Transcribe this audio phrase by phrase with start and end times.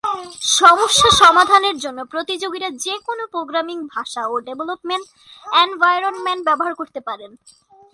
[0.59, 5.05] সমস্যা সমাধানের জন্য প্রতিযোগীরা যে কোন প্রোগ্রামিং ভাষা ও ডেভেলপমেন্ট
[5.63, 7.31] এনভায়রনমেন্ট ব্যবহার করতে পারেন।